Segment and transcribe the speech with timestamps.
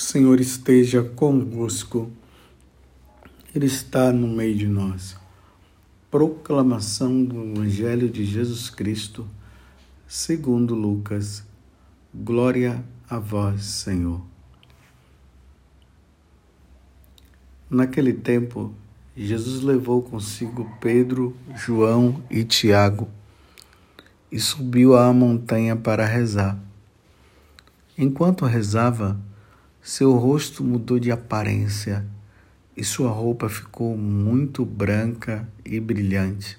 [0.00, 2.10] Senhor esteja convosco,
[3.54, 5.14] Ele está no meio de nós.
[6.10, 9.28] Proclamação do Evangelho de Jesus Cristo,
[10.08, 11.44] segundo Lucas.
[12.14, 14.22] Glória a vós, Senhor.
[17.68, 18.74] Naquele tempo,
[19.14, 23.06] Jesus levou consigo Pedro, João e Tiago
[24.32, 26.58] e subiu à montanha para rezar.
[27.98, 29.20] Enquanto rezava,
[29.82, 32.06] seu rosto mudou de aparência
[32.76, 36.58] e sua roupa ficou muito branca e brilhante.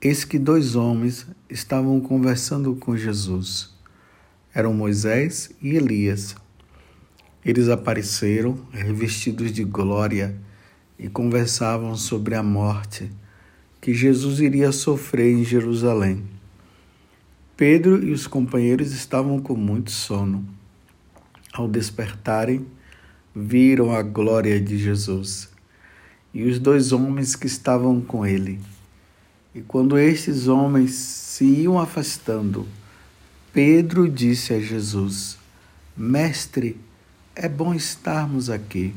[0.00, 3.74] Eis que dois homens estavam conversando com Jesus.
[4.54, 6.36] Eram Moisés e Elias.
[7.42, 10.36] Eles apareceram revestidos de glória
[10.98, 13.10] e conversavam sobre a morte
[13.80, 16.22] que Jesus iria sofrer em Jerusalém.
[17.56, 20.46] Pedro e os companheiros estavam com muito sono.
[21.56, 22.66] Ao despertarem,
[23.32, 25.48] viram a glória de Jesus
[26.34, 28.58] e os dois homens que estavam com ele.
[29.54, 32.66] E quando estes homens se iam afastando,
[33.52, 35.38] Pedro disse a Jesus:
[35.96, 36.76] Mestre,
[37.36, 38.92] é bom estarmos aqui.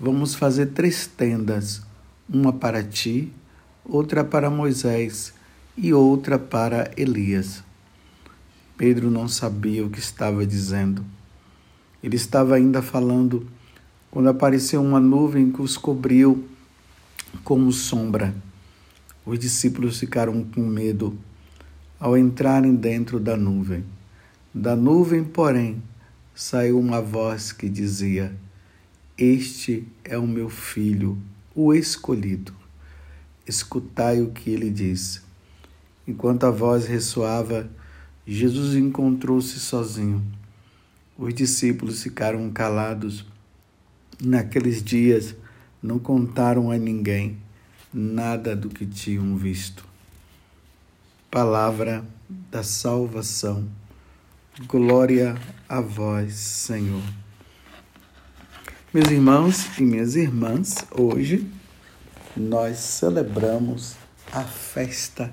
[0.00, 1.82] Vamos fazer três tendas,
[2.26, 3.30] uma para ti,
[3.84, 5.34] outra para Moisés
[5.76, 7.62] e outra para Elias.
[8.78, 11.04] Pedro não sabia o que estava dizendo.
[12.02, 13.46] Ele estava ainda falando
[14.10, 16.44] quando apareceu uma nuvem que os cobriu
[17.44, 18.34] como sombra.
[19.24, 21.16] Os discípulos ficaram com medo
[21.98, 23.84] ao entrarem dentro da nuvem.
[24.52, 25.82] Da nuvem, porém,
[26.34, 28.34] saiu uma voz que dizia:
[29.16, 31.18] Este é o meu filho,
[31.54, 32.54] o escolhido.
[33.46, 35.22] Escutai o que ele diz.
[36.08, 37.70] Enquanto a voz ressoava,
[38.26, 40.22] Jesus encontrou-se sozinho.
[41.20, 43.26] Os discípulos ficaram calados.
[44.22, 45.34] Naqueles dias
[45.82, 47.36] não contaram a ninguém
[47.92, 49.84] nada do que tinham visto.
[51.30, 52.02] Palavra
[52.50, 53.68] da salvação.
[54.66, 55.36] Glória
[55.68, 57.02] a vós, Senhor.
[58.92, 61.46] Meus irmãos e minhas irmãs, hoje
[62.34, 63.94] nós celebramos
[64.32, 65.30] a festa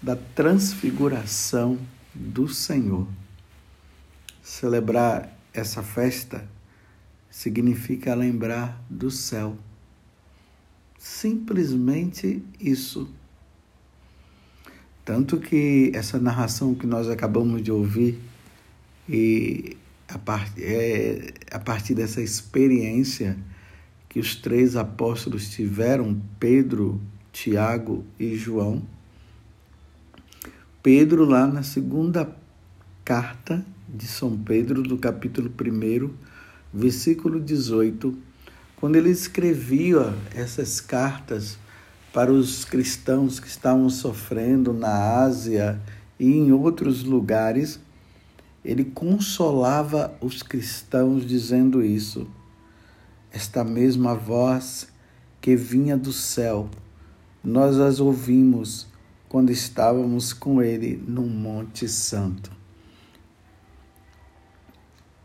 [0.00, 1.76] da transfiguração
[2.14, 3.08] do Senhor.
[4.48, 6.48] Celebrar essa festa
[7.30, 9.58] significa lembrar do céu.
[10.98, 13.12] Simplesmente isso.
[15.04, 18.18] Tanto que essa narração que nós acabamos de ouvir,
[19.06, 19.76] e
[20.08, 23.36] a, part, é, a partir dessa experiência
[24.08, 26.98] que os três apóstolos tiveram, Pedro,
[27.30, 28.82] Tiago e João,
[30.82, 32.34] Pedro, lá na segunda
[33.04, 36.10] carta de São Pedro, do capítulo 1,
[36.72, 38.16] versículo 18,
[38.76, 41.58] quando ele escrevia essas cartas
[42.12, 45.80] para os cristãos que estavam sofrendo na Ásia
[46.20, 47.80] e em outros lugares,
[48.64, 52.28] ele consolava os cristãos dizendo isso.
[53.32, 54.88] Esta mesma voz
[55.40, 56.68] que vinha do céu,
[57.42, 58.86] nós as ouvimos
[59.28, 62.58] quando estávamos com ele no Monte Santo.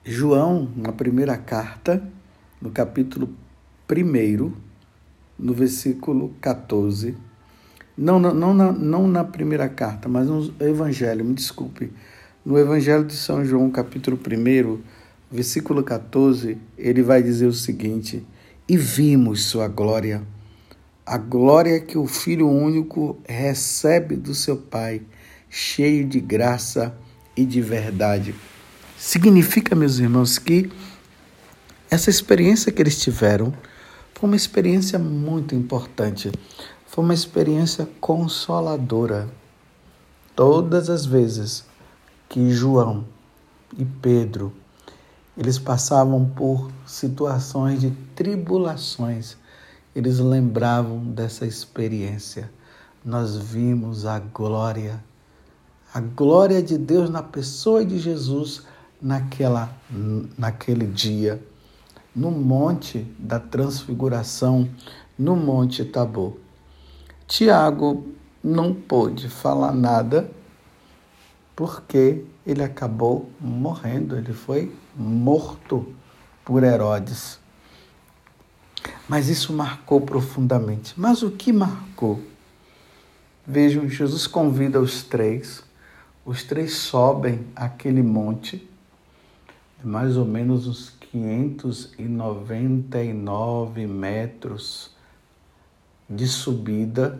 [0.05, 2.03] João, na primeira carta,
[2.61, 3.29] no capítulo
[3.89, 4.51] 1,
[5.39, 7.15] no versículo 14,
[7.97, 11.89] não, não, não, na, não na primeira carta, mas no Evangelho, me desculpe,
[12.45, 14.81] no Evangelho de São João, capítulo 1,
[15.31, 18.27] versículo 14, ele vai dizer o seguinte:
[18.67, 20.21] E vimos sua glória,
[21.05, 25.01] a glória que o Filho único recebe do seu Pai,
[25.49, 26.93] cheio de graça
[27.37, 28.35] e de verdade.
[29.05, 30.71] Significa, meus irmãos, que
[31.91, 33.53] essa experiência que eles tiveram
[34.13, 36.31] foi uma experiência muito importante,
[36.87, 39.27] foi uma experiência consoladora.
[40.33, 41.65] Todas as vezes
[42.29, 43.03] que João
[43.77, 44.53] e Pedro
[45.37, 49.35] eles passavam por situações de tribulações,
[49.93, 52.49] eles lembravam dessa experiência.
[53.03, 55.03] Nós vimos a glória,
[55.93, 58.63] a glória de Deus na pessoa de Jesus
[59.03, 59.75] naquela,
[60.37, 61.45] naquele dia,
[62.15, 64.69] no Monte da Transfiguração,
[65.19, 66.37] no Monte Tabor.
[67.27, 68.07] Tiago
[68.41, 70.31] não pôde falar nada
[71.53, 75.93] porque ele acabou morrendo, ele foi morto
[76.45, 77.39] por Herodes.
[79.07, 80.93] Mas isso marcou profundamente.
[80.97, 82.21] Mas o que marcou?
[83.45, 85.61] Vejam, Jesus convida os três,
[86.25, 88.67] os três sobem aquele monte
[89.83, 94.91] mais ou menos uns 599 metros
[96.09, 97.19] de subida,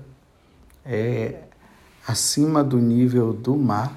[0.85, 1.43] é,
[2.07, 3.93] acima do nível do mar.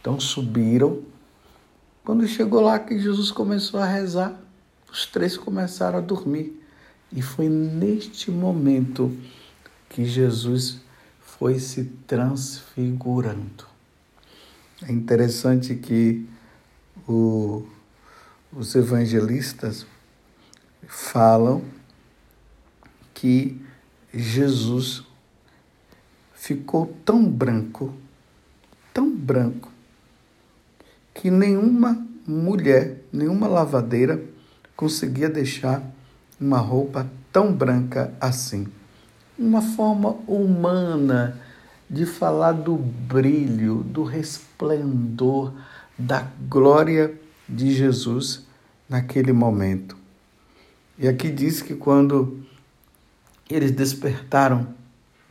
[0.00, 1.02] Então subiram.
[2.04, 4.40] Quando chegou lá que Jesus começou a rezar,
[4.90, 6.60] os três começaram a dormir.
[7.12, 9.16] E foi neste momento
[9.88, 10.80] que Jesus
[11.20, 13.66] foi se transfigurando.
[14.82, 16.26] É interessante que
[17.08, 17.66] o,
[18.52, 19.86] os evangelistas
[20.86, 21.62] falam
[23.14, 23.60] que
[24.12, 25.04] Jesus
[26.34, 27.94] ficou tão branco,
[28.92, 29.70] tão branco,
[31.14, 34.22] que nenhuma mulher, nenhuma lavadeira
[34.76, 35.82] conseguia deixar
[36.40, 38.66] uma roupa tão branca assim.
[39.38, 41.40] Uma forma humana
[41.88, 45.52] de falar do brilho, do resplendor,
[46.02, 47.14] da glória
[47.48, 48.44] de Jesus
[48.88, 49.96] naquele momento.
[50.98, 52.44] E aqui diz que quando
[53.48, 54.66] eles despertaram,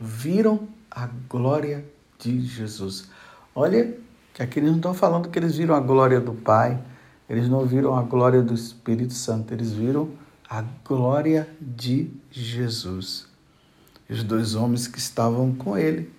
[0.00, 1.84] viram a glória
[2.18, 3.08] de Jesus.
[3.54, 3.96] Olha,
[4.32, 6.82] que aqui eles não estão falando que eles viram a glória do Pai,
[7.28, 10.10] eles não viram a glória do Espírito Santo, eles viram
[10.48, 13.26] a glória de Jesus.
[14.08, 16.10] Os dois homens que estavam com ele,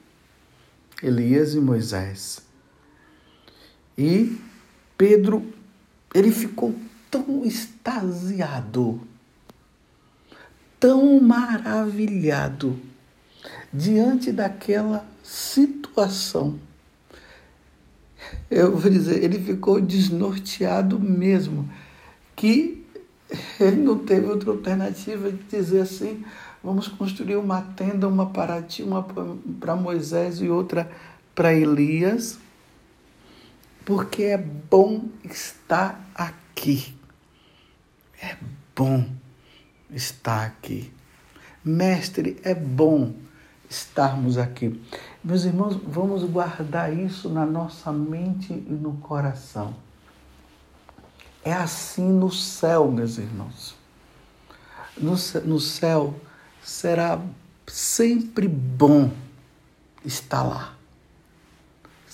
[1.01, 2.52] Elias e Moisés.
[3.97, 4.37] E
[4.97, 5.45] Pedro,
[6.13, 6.73] ele ficou
[7.09, 9.01] tão extasiado,
[10.79, 12.79] tão maravilhado
[13.71, 16.59] diante daquela situação.
[18.49, 21.69] Eu vou dizer, ele ficou desnorteado mesmo,
[22.35, 22.83] que
[23.59, 26.23] ele não teve outra alternativa de dizer assim:
[26.63, 29.03] vamos construir uma tenda, uma para ti, uma
[29.59, 30.89] para Moisés e outra
[31.35, 32.37] para Elias,
[33.85, 36.97] porque é bom estar aqui.
[38.21, 38.37] É
[38.75, 39.05] bom
[39.89, 40.91] estar aqui.
[41.63, 43.13] Mestre, é bom
[43.69, 44.81] estarmos aqui.
[45.23, 49.75] Meus irmãos, vamos guardar isso na nossa mente e no coração.
[51.43, 53.75] É assim no céu, meus irmãos.
[54.97, 55.15] No,
[55.45, 56.15] no céu
[56.63, 57.19] será
[57.67, 59.11] sempre bom
[60.05, 60.75] estar lá.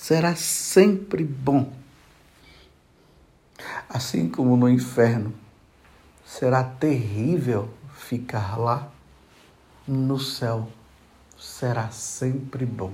[0.02, 1.72] Será sempre bom.
[3.88, 5.34] Assim como no inferno,
[6.26, 8.90] será terrível ficar lá.
[9.86, 10.72] No céu
[11.38, 12.94] será sempre bom.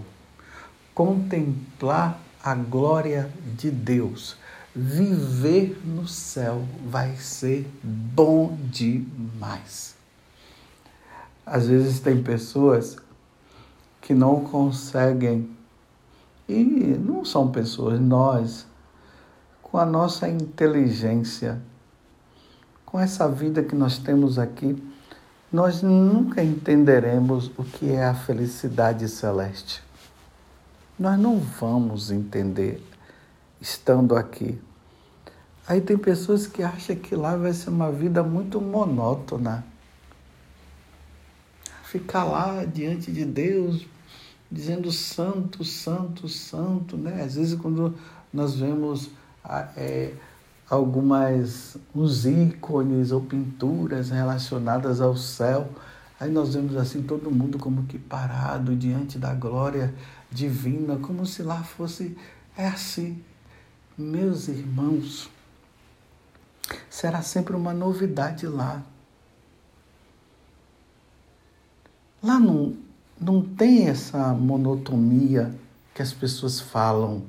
[0.95, 4.35] Contemplar a glória de Deus,
[4.75, 9.95] viver no céu vai ser bom demais.
[11.45, 12.97] Às vezes tem pessoas
[14.01, 15.55] que não conseguem,
[16.47, 18.67] e não são pessoas, nós,
[19.61, 21.61] com a nossa inteligência,
[22.85, 24.81] com essa vida que nós temos aqui,
[25.51, 29.83] nós nunca entenderemos o que é a felicidade celeste.
[30.97, 32.81] Nós não vamos entender
[33.59, 34.59] estando aqui.
[35.67, 39.65] Aí tem pessoas que acham que lá vai ser uma vida muito monótona.
[41.83, 43.87] Ficar lá diante de Deus,
[44.51, 47.23] dizendo santo, santo, santo, né?
[47.23, 47.95] Às vezes quando
[48.33, 49.09] nós vemos
[49.43, 50.13] ah, é,
[50.69, 55.69] algumas uns ícones ou pinturas relacionadas ao céu.
[56.19, 59.93] Aí nós vemos assim todo mundo como que parado diante da glória
[60.31, 62.17] divina, como se lá fosse
[62.57, 63.21] é assim.
[63.97, 65.29] Meus irmãos,
[66.89, 68.83] será sempre uma novidade lá.
[72.23, 72.75] Lá não,
[73.19, 75.51] não tem essa monotonia
[75.93, 77.23] que as pessoas falam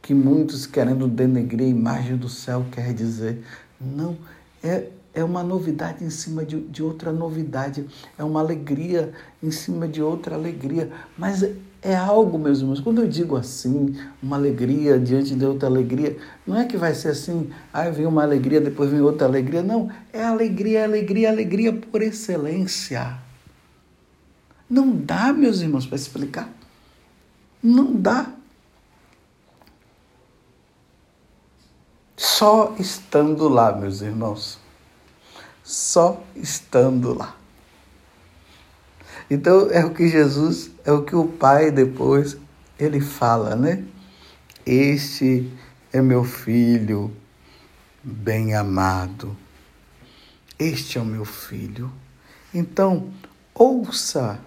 [0.00, 3.42] que muitos querendo denegrir a imagem do céu quer dizer.
[3.80, 4.16] Não,
[4.62, 7.86] é, é uma novidade em cima de, de outra novidade,
[8.18, 11.42] é uma alegria em cima de outra alegria, mas
[11.80, 16.56] é, algo, meus irmãos, quando eu digo assim, uma alegria diante de outra alegria, não
[16.56, 20.22] é que vai ser assim, aí vem uma alegria, depois vem outra alegria, não, é
[20.22, 23.23] alegria, alegria, alegria por excelência.
[24.68, 26.48] Não dá, meus irmãos, para explicar.
[27.62, 28.32] Não dá.
[32.16, 34.58] Só estando lá, meus irmãos.
[35.62, 37.36] Só estando lá.
[39.30, 42.36] Então é o que Jesus, é o que o Pai depois
[42.78, 43.84] ele fala, né?
[44.66, 45.50] Este
[45.92, 47.14] é meu filho
[48.02, 49.36] bem amado.
[50.58, 51.90] Este é o meu filho.
[52.52, 53.12] Então,
[53.54, 54.38] ouça.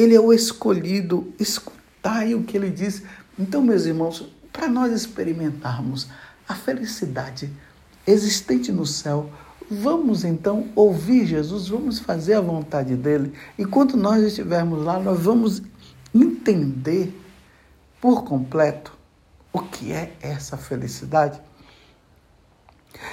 [0.00, 3.02] Ele é o escolhido, escutai o que ele diz.
[3.38, 6.08] Então, meus irmãos, para nós experimentarmos
[6.48, 7.50] a felicidade
[8.06, 9.30] existente no céu.
[9.70, 13.34] Vamos então ouvir Jesus, vamos fazer a vontade dele.
[13.58, 15.62] E quando nós estivermos lá, nós vamos
[16.14, 17.14] entender
[18.00, 18.96] por completo
[19.52, 21.38] o que é essa felicidade.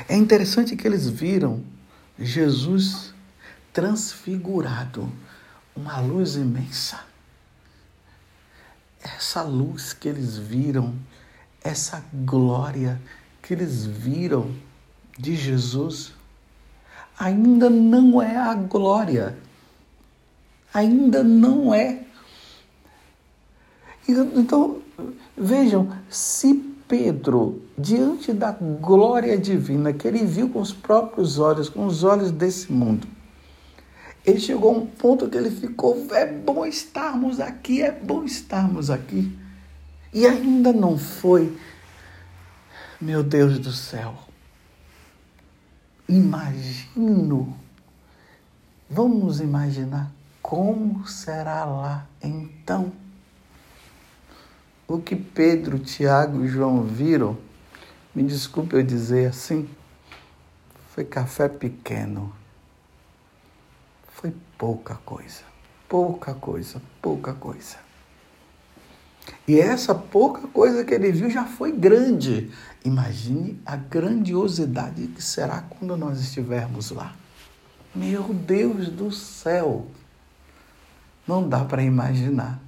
[0.07, 1.63] É interessante que eles viram
[2.17, 3.13] Jesus
[3.73, 5.11] transfigurado,
[5.77, 6.99] uma luz imensa.
[9.01, 10.95] Essa luz que eles viram,
[11.63, 12.99] essa glória
[13.41, 14.53] que eles viram
[15.17, 16.13] de Jesus,
[17.17, 19.37] ainda não é a glória,
[20.73, 22.03] ainda não é.
[24.07, 24.81] Então,
[25.37, 26.55] vejam, se
[26.87, 32.31] Pedro, diante da glória divina que ele viu com os próprios olhos, com os olhos
[32.31, 33.07] desse mundo,
[34.27, 38.89] ele chegou a um ponto que ele ficou: é bom estarmos aqui, é bom estarmos
[38.89, 39.35] aqui.
[40.13, 41.57] E ainda não foi,
[42.99, 44.15] meu Deus do céu.
[46.09, 47.57] Imagino,
[48.89, 52.91] vamos imaginar como será lá então
[54.87, 57.37] o que Pedro, Tiago e João viram,
[58.15, 59.67] me desculpe eu dizer assim,
[60.93, 62.33] foi café pequeno.
[64.17, 65.43] Foi pouca coisa,
[65.87, 67.77] pouca coisa, pouca coisa.
[69.47, 72.51] E essa pouca coisa que ele viu já foi grande.
[72.83, 77.15] Imagine a grandiosidade que será quando nós estivermos lá.
[77.93, 79.85] Meu Deus do céu!
[81.27, 82.59] Não dá para imaginar.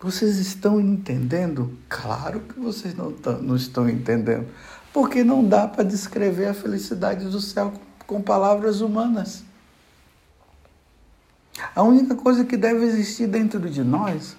[0.00, 1.78] Vocês estão entendendo?
[1.88, 4.48] Claro que vocês não, não estão entendendo.
[4.92, 7.72] Porque não dá para descrever a felicidade do céu
[8.06, 9.44] com, palavras humanas.
[11.74, 14.36] A única coisa que deve existir dentro de nós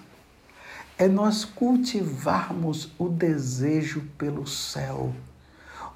[0.96, 5.12] é nós cultivarmos o desejo pelo céu,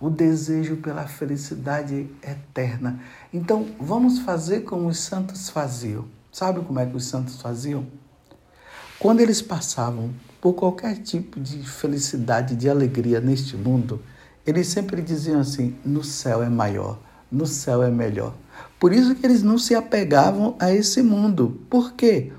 [0.01, 3.01] o desejo pela felicidade eterna.
[3.33, 6.05] Então, vamos fazer como os santos faziam.
[6.33, 7.87] Sabe como é que os santos faziam?
[8.99, 14.01] Quando eles passavam por qualquer tipo de felicidade, de alegria neste mundo,
[14.47, 16.99] eles sempre diziam assim: no céu é maior,
[17.33, 18.35] no céu é melhor.
[18.79, 21.61] Por isso que eles não se apegavam a esse mundo.
[21.71, 22.33] Por quê?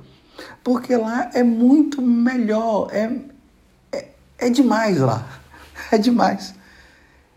[0.63, 3.11] Porque lá é muito melhor, é,
[3.91, 5.27] é, é demais lá,
[5.91, 6.53] é demais.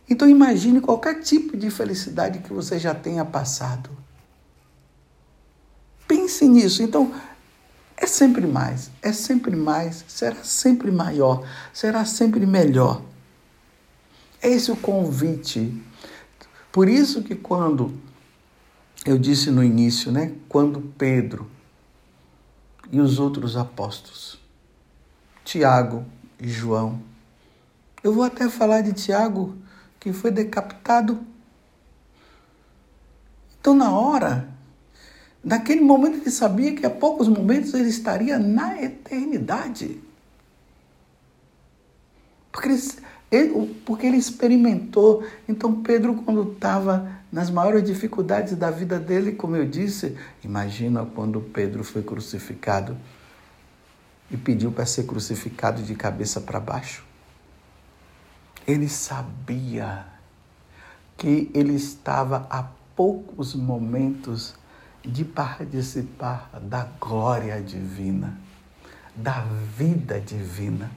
[0.08, 3.90] Então imagine qualquer tipo de felicidade que você já tenha passado.
[6.06, 6.82] Pense nisso.
[6.82, 7.12] Então,
[7.96, 13.02] é sempre mais, é sempre mais, será sempre maior, será sempre melhor.
[14.40, 15.82] É esse o convite.
[16.76, 17.90] Por isso que quando
[19.06, 21.50] eu disse no início, né, quando Pedro
[22.92, 24.38] e os outros apóstolos,
[25.42, 26.04] Tiago
[26.38, 27.00] e João,
[28.04, 29.56] eu vou até falar de Tiago
[29.98, 31.18] que foi decapitado.
[33.58, 34.54] Então, na hora
[35.42, 40.02] Naquele momento ele sabia que a poucos momentos ele estaria na eternidade.
[42.52, 42.76] Porque
[43.30, 45.26] ele, porque ele experimentou.
[45.48, 51.40] Então, Pedro, quando estava nas maiores dificuldades da vida dele, como eu disse, imagina quando
[51.40, 52.96] Pedro foi crucificado
[54.30, 57.04] e pediu para ser crucificado de cabeça para baixo.
[58.66, 60.06] Ele sabia
[61.16, 62.64] que ele estava a
[62.94, 64.54] poucos momentos
[65.04, 68.36] de participar da glória divina,
[69.14, 69.40] da
[69.76, 70.90] vida divina,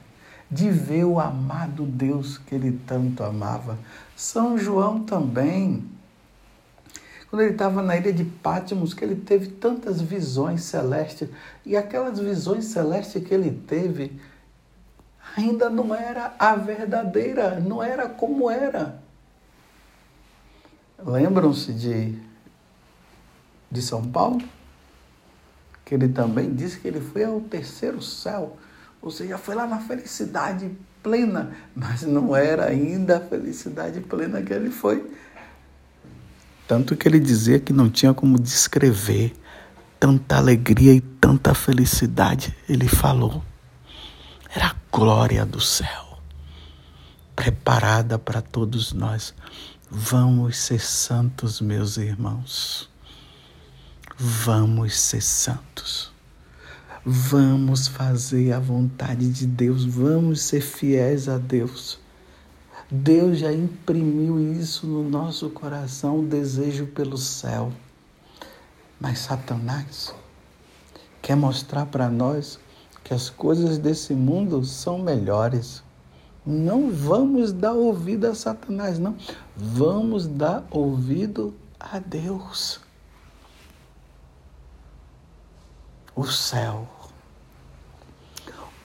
[0.50, 3.78] de ver o amado Deus que ele tanto amava.
[4.16, 5.84] São João também.
[7.28, 11.28] Quando ele estava na ilha de Pátimos, que ele teve tantas visões celestes,
[11.64, 14.20] e aquelas visões celestes que ele teve
[15.36, 19.00] ainda não era a verdadeira, não era como era.
[20.98, 22.30] Lembram-se de
[23.70, 24.42] de São Paulo,
[25.84, 28.56] que ele também disse que ele foi ao terceiro céu,
[29.02, 30.70] ou seja, foi lá na felicidade
[31.02, 35.10] plena, mas não era ainda a felicidade plena que ele foi.
[36.68, 39.34] Tanto que ele dizia que não tinha como descrever
[39.98, 42.56] tanta alegria e tanta felicidade.
[42.68, 43.42] Ele falou.
[44.54, 46.18] Era a glória do céu,
[47.34, 49.34] preparada para todos nós.
[49.90, 52.88] Vamos ser santos, meus irmãos.
[54.16, 56.09] Vamos ser santos.
[57.04, 59.86] Vamos fazer a vontade de Deus.
[59.86, 61.98] Vamos ser fiéis a Deus.
[62.90, 67.72] Deus já imprimiu isso no nosso coração, o desejo pelo céu.
[69.00, 70.14] Mas Satanás
[71.22, 72.60] quer mostrar para nós
[73.02, 75.82] que as coisas desse mundo são melhores.
[76.44, 79.16] Não vamos dar ouvido a Satanás, não.
[79.56, 82.78] Vamos dar ouvido a Deus.
[86.20, 86.86] O céu.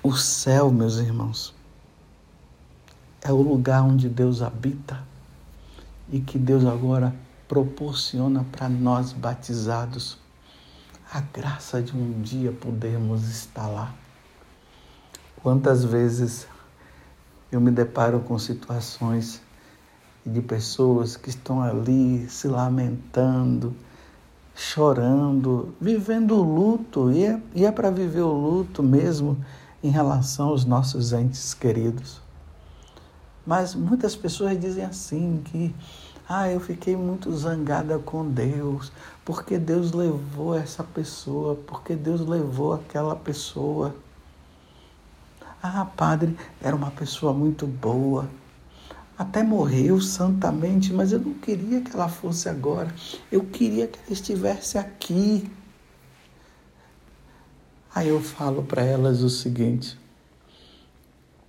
[0.02, 1.54] O céu, meus irmãos,
[3.22, 5.04] é o lugar onde Deus habita
[6.10, 7.14] e que Deus agora
[7.46, 10.18] proporciona para nós batizados
[11.12, 13.94] a graça de um dia podermos estar lá.
[15.44, 16.48] Quantas vezes
[17.52, 19.42] eu me deparo com situações
[20.26, 23.76] de pessoas que estão ali se lamentando,
[24.56, 29.38] chorando, vivendo o luto, e é, e é para viver o luto mesmo
[29.84, 32.22] em relação aos nossos entes queridos.
[33.46, 35.76] Mas muitas pessoas dizem assim que
[36.28, 38.92] ah, eu fiquei muito zangada com Deus,
[39.24, 43.94] porque Deus levou essa pessoa, porque Deus levou aquela pessoa.
[45.62, 48.28] Ah, padre, era uma pessoa muito boa.
[49.18, 52.94] Até morreu santamente, mas eu não queria que ela fosse agora.
[53.32, 55.50] Eu queria que ela estivesse aqui.
[57.94, 59.98] Aí eu falo para elas o seguinte: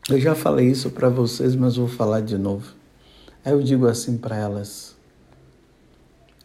[0.09, 2.73] eu já falei isso para vocês, mas vou falar de novo.
[3.45, 4.95] Aí eu digo assim para elas: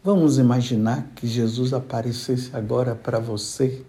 [0.02, 3.84] Vamos imaginar que Jesus aparecesse agora para você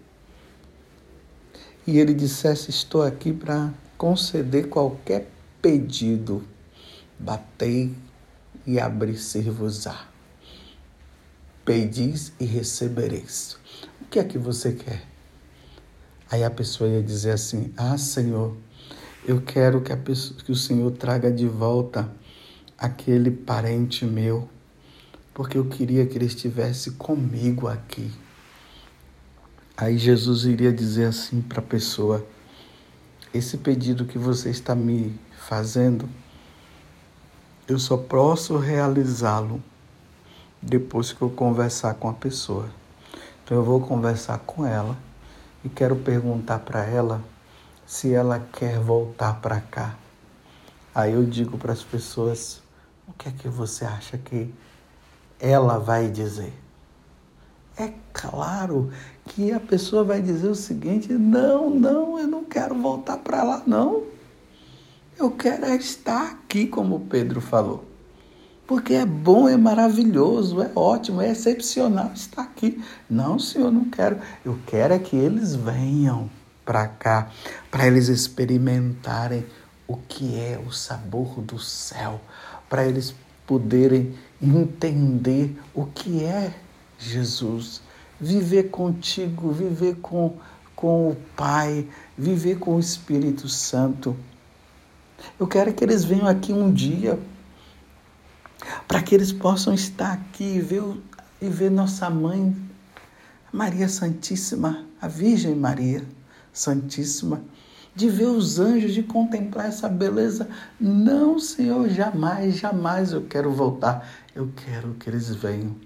[1.84, 5.28] e ele dissesse: Estou aqui para conceder qualquer
[5.60, 6.44] pedido.
[7.24, 7.90] Batei
[8.66, 10.08] e abrir-se-vos-á.
[11.64, 13.56] Pedis e recebereis.
[14.02, 15.02] O que é que você quer?
[16.30, 18.54] Aí a pessoa ia dizer assim: Ah, Senhor,
[19.26, 22.12] eu quero que, pessoa, que o Senhor traga de volta
[22.76, 24.46] aquele parente meu,
[25.32, 28.12] porque eu queria que ele estivesse comigo aqui.
[29.78, 32.22] Aí Jesus iria dizer assim para a pessoa:
[33.32, 36.06] Esse pedido que você está me fazendo,
[37.66, 39.62] eu só posso realizá-lo
[40.60, 42.68] depois que eu conversar com a pessoa.
[43.42, 44.96] Então eu vou conversar com ela
[45.64, 47.22] e quero perguntar para ela
[47.86, 49.94] se ela quer voltar para cá.
[50.94, 52.62] Aí eu digo para as pessoas:
[53.08, 54.52] o que é que você acha que
[55.40, 56.52] ela vai dizer?
[57.76, 58.92] É claro
[59.26, 63.62] que a pessoa vai dizer o seguinte: não, não, eu não quero voltar para lá,
[63.66, 64.13] não.
[65.16, 67.84] Eu quero é estar aqui, como Pedro falou.
[68.66, 72.82] Porque é bom, é maravilhoso, é ótimo, é excepcional estar aqui.
[73.08, 74.18] Não, senhor, não quero.
[74.44, 76.30] Eu quero é que eles venham
[76.64, 77.30] para cá,
[77.70, 79.44] para eles experimentarem
[79.86, 82.20] o que é o sabor do céu,
[82.68, 83.14] para eles
[83.46, 86.54] poderem entender o que é
[86.98, 87.82] Jesus,
[88.18, 90.38] viver contigo, viver com,
[90.74, 94.16] com o Pai, viver com o Espírito Santo.
[95.38, 97.18] Eu quero que eles venham aqui um dia
[98.86, 100.82] para que eles possam estar aqui e ver,
[101.40, 102.54] e ver nossa mãe,
[103.52, 106.04] Maria Santíssima, a Virgem Maria
[106.52, 107.42] Santíssima,
[107.94, 110.48] de ver os anjos, de contemplar essa beleza.
[110.80, 114.08] Não, Senhor, jamais, jamais eu quero voltar.
[114.34, 115.76] Eu quero que eles venham.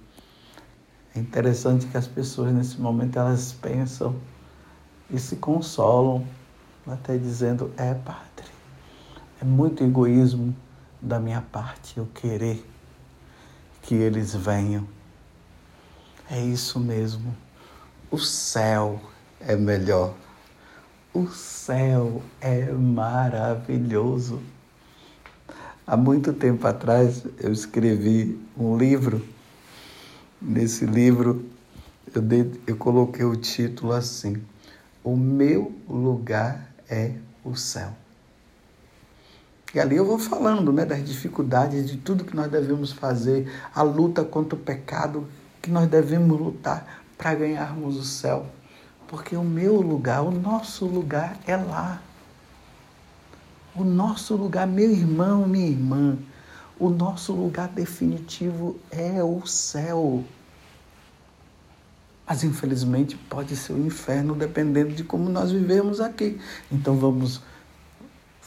[1.14, 4.16] É interessante que as pessoas nesse momento elas pensam
[5.10, 6.26] e se consolam,
[6.86, 8.57] até dizendo: é, Padre,
[9.40, 10.54] é muito egoísmo
[11.00, 12.64] da minha parte eu querer
[13.82, 14.86] que eles venham.
[16.30, 17.34] É isso mesmo.
[18.10, 19.00] O céu
[19.40, 20.14] é melhor.
[21.14, 24.42] O céu é maravilhoso.
[25.86, 29.24] Há muito tempo atrás eu escrevi um livro.
[30.40, 31.46] Nesse livro
[32.14, 32.22] eu,
[32.66, 34.42] eu coloquei o título assim:
[35.02, 37.94] O meu lugar é o céu.
[39.74, 43.82] E ali eu vou falando né, das dificuldades, de tudo que nós devemos fazer, a
[43.82, 45.26] luta contra o pecado,
[45.60, 48.46] que nós devemos lutar para ganharmos o céu.
[49.06, 52.02] Porque o meu lugar, o nosso lugar é lá.
[53.74, 56.18] O nosso lugar, meu irmão, minha irmã,
[56.78, 60.24] o nosso lugar definitivo é o céu.
[62.26, 66.40] Mas infelizmente pode ser o inferno dependendo de como nós vivemos aqui.
[66.70, 67.40] Então vamos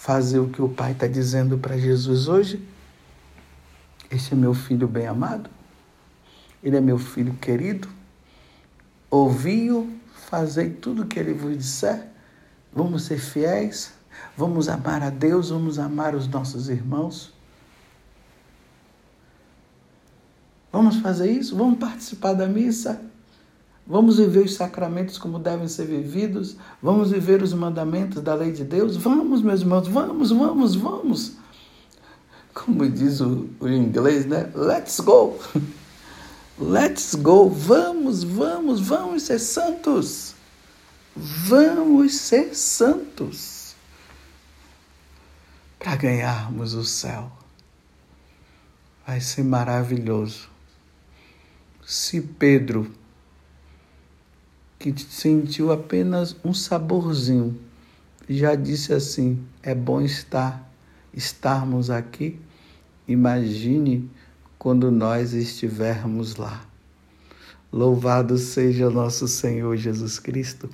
[0.02, 2.68] fazer o que o Pai está dizendo para Jesus hoje.
[4.10, 5.48] Este é meu filho bem amado,
[6.64, 7.88] ele é meu filho querido.
[9.10, 12.08] Ouvi-o Fazei tudo o que ele vos disser.
[12.72, 13.92] Vamos ser fiéis.
[14.38, 15.50] Vamos amar a Deus.
[15.50, 17.34] Vamos amar os nossos irmãos.
[20.72, 21.54] Vamos fazer isso?
[21.58, 23.11] Vamos participar da missa?
[23.86, 26.56] Vamos viver os sacramentos como devem ser vividos?
[26.82, 28.96] Vamos viver os mandamentos da lei de Deus?
[28.96, 31.34] Vamos, meus irmãos, vamos, vamos, vamos.
[32.54, 34.52] Como diz o, o inglês, né?
[34.56, 35.38] Let's go!
[36.60, 37.50] Let's go!
[37.50, 40.36] Vamos, vamos, vamos ser santos!
[41.16, 43.76] Vamos ser santos
[45.78, 47.32] para ganharmos o céu.
[49.06, 50.48] Vai ser maravilhoso.
[51.86, 52.90] Se Pedro
[54.82, 57.56] que sentiu apenas um saborzinho.
[58.28, 60.68] Já disse assim: é bom estar,
[61.14, 62.40] estarmos aqui.
[63.08, 64.10] Imagine
[64.58, 66.66] quando nós estivermos lá.
[67.72, 70.70] Louvado seja o nosso Senhor Jesus Cristo,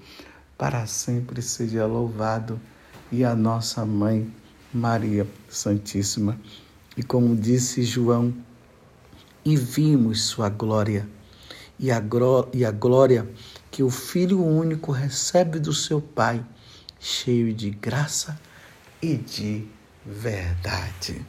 [0.57, 2.59] para sempre seja louvado,
[3.11, 4.31] e a nossa mãe
[4.73, 6.39] Maria Santíssima.
[6.95, 8.33] E como disse João,
[9.45, 11.07] e vimos sua glória,
[11.79, 11.99] e a,
[12.71, 13.29] glória
[13.77, 16.43] que o Filho único recebe do seu Pai,
[16.99, 18.35] cheio de graça
[18.99, 19.67] e de
[20.03, 21.23] verdade.